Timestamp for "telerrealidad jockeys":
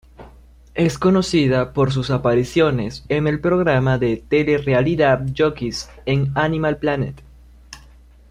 4.17-5.91